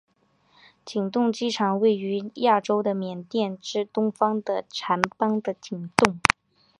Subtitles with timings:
[0.83, 6.19] 景栋机场位于亚洲的缅甸之东方的掸邦的景栋。